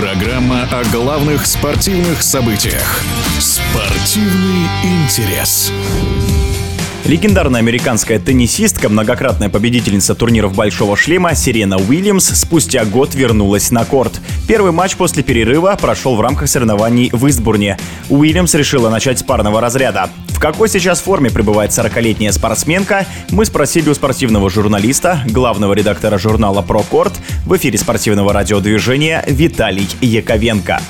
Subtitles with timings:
[0.00, 3.02] Программа о главных спортивных событиях.
[3.40, 5.72] Спортивный интерес.
[7.04, 14.20] Легендарная американская теннисистка, многократная победительница турниров «Большого шлема» Сирена Уильямс спустя год вернулась на корт.
[14.46, 17.76] Первый матч после перерыва прошел в рамках соревнований в Истбурне.
[18.08, 20.10] Уильямс решила начать с парного разряда.
[20.38, 26.62] В какой сейчас форме пребывает 40-летняя спортсменка, мы спросили у спортивного журналиста, главного редактора журнала
[26.62, 27.12] «Прокорт»
[27.44, 30.80] в эфире спортивного радиодвижения Виталий Яковенко.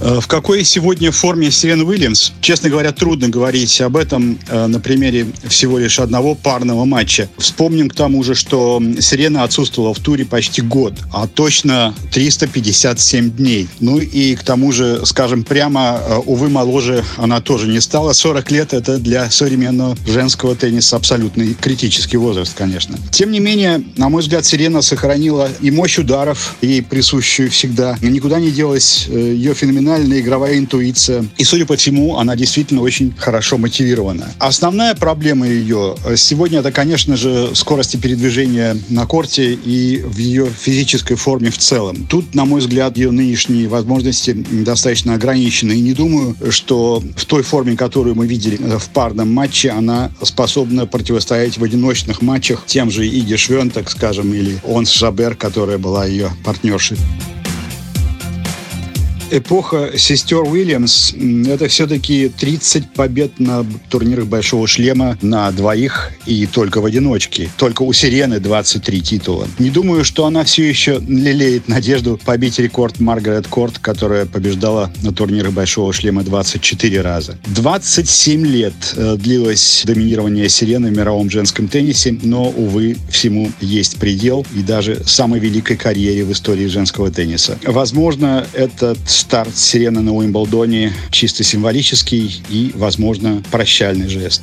[0.00, 2.32] Э, в какой сегодня форме Сирен Уильямс?
[2.40, 7.28] Честно говоря, трудно говорить об этом э, на примере всего лишь одного парного матча.
[7.38, 13.68] Вспомним к тому же, что Сирена отсутствовала в туре почти год, а точно 357 дней.
[13.80, 18.12] Ну и к тому же, скажем прямо, э, увы, моложе она тоже не стала.
[18.12, 22.98] 40 лет это для современного женского тенниса абсолютно критический возраст, конечно.
[23.10, 27.96] Тем не менее, на мой взгляд, Сирена сохранила и мощь ударов, ей присущую всегда.
[28.02, 31.24] Никуда не делась ее феноменальная феноменальная игровая интуиция.
[31.38, 34.32] И, судя по всему, она действительно очень хорошо мотивирована.
[34.38, 41.14] Основная проблема ее сегодня это, конечно же, скорости передвижения на корте и в ее физической
[41.14, 42.06] форме в целом.
[42.06, 45.74] Тут, на мой взгляд, ее нынешние возможности достаточно ограничены.
[45.74, 50.86] И не думаю, что в той форме, которую мы видели в парном матче, она способна
[50.86, 56.30] противостоять в одиночных матчах тем же Иге Швентек, скажем, или Онс Жабер, которая была ее
[56.44, 56.96] партнершей
[59.30, 61.12] эпоха сестер Уильямс–
[61.48, 67.50] это все-таки 30 побед на турнирах Большого Шлема на двоих и только в одиночке.
[67.56, 69.48] Только у Сирены 23 титула.
[69.58, 75.12] Не думаю, что она все еще лелеет надежду побить рекорд Маргарет Корт, которая побеждала на
[75.12, 77.38] турнирах Большого Шлема 24 раза.
[77.46, 84.46] 27 лет э, длилось доминирование Сирены в мировом женском теннисе, но, увы, всему есть предел
[84.54, 87.58] и даже самой великой карьере в истории женского тенниса.
[87.64, 94.42] Возможно, этот старт сирены на Уимблдоне чисто символический и, возможно, прощальный жест.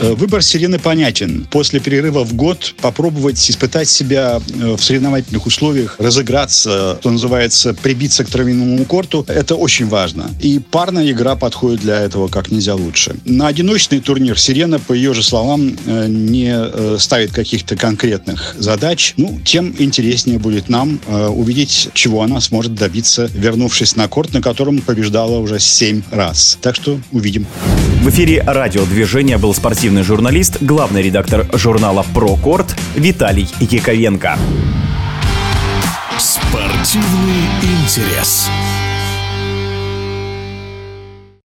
[0.00, 1.46] Э, выбор сирены понятен.
[1.50, 8.24] После перерыва в год попробовать испытать себя э, в соревновательных условиях, разыграться, что называется, прибиться
[8.24, 10.30] к травяному корту, это очень важно.
[10.40, 13.16] И парная игра подходит для этого как нельзя лучше.
[13.24, 19.14] На одиночный турнир сирена, по ее же словам, э, не ставит каких-то конкретных задач.
[19.16, 24.80] Ну, тем интереснее будет нам увидеть, чего она сможет добиться, вернувшись на корт, на котором
[24.80, 26.58] побеждала уже семь раз.
[26.60, 27.46] Так что увидим.
[28.02, 34.38] В эфире радиодвижения был спортивный спортивный журналист, главный редактор журнала «Прокорт» Виталий Яковенко.
[36.16, 38.48] Спортивный интерес.